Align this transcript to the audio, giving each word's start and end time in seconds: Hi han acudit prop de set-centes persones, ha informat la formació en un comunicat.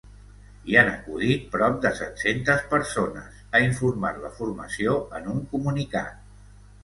Hi 0.69 0.77
han 0.79 0.87
acudit 0.91 1.43
prop 1.55 1.75
de 1.83 1.91
set-centes 1.99 2.63
persones, 2.71 3.37
ha 3.53 3.61
informat 3.65 4.19
la 4.23 4.33
formació 4.41 4.95
en 5.19 5.29
un 5.37 5.45
comunicat. 5.55 6.19